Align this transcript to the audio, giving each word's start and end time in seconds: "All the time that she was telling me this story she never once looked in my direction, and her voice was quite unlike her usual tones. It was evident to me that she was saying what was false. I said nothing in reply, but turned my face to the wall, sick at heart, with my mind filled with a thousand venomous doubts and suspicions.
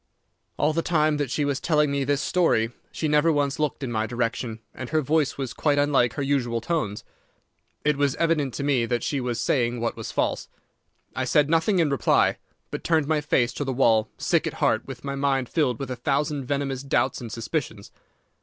"All 0.57 0.73
the 0.73 0.81
time 0.81 1.17
that 1.17 1.29
she 1.29 1.45
was 1.45 1.59
telling 1.59 1.91
me 1.91 2.03
this 2.03 2.21
story 2.21 2.71
she 2.91 3.07
never 3.07 3.31
once 3.31 3.59
looked 3.59 3.83
in 3.83 3.91
my 3.91 4.07
direction, 4.07 4.59
and 4.73 4.89
her 4.89 4.99
voice 5.03 5.37
was 5.37 5.53
quite 5.53 5.77
unlike 5.77 6.13
her 6.13 6.23
usual 6.23 6.59
tones. 6.59 7.03
It 7.85 7.97
was 7.97 8.15
evident 8.15 8.55
to 8.55 8.63
me 8.63 8.87
that 8.87 9.03
she 9.03 9.21
was 9.21 9.39
saying 9.39 9.79
what 9.79 9.95
was 9.95 10.11
false. 10.11 10.47
I 11.15 11.23
said 11.25 11.51
nothing 11.51 11.77
in 11.77 11.91
reply, 11.91 12.39
but 12.71 12.83
turned 12.83 13.05
my 13.07 13.21
face 13.21 13.53
to 13.53 13.63
the 13.63 13.71
wall, 13.73 14.09
sick 14.17 14.47
at 14.47 14.53
heart, 14.53 14.87
with 14.87 15.03
my 15.03 15.13
mind 15.13 15.47
filled 15.49 15.77
with 15.77 15.91
a 15.91 15.95
thousand 15.95 16.45
venomous 16.45 16.81
doubts 16.81 17.21
and 17.21 17.31
suspicions. 17.31 17.91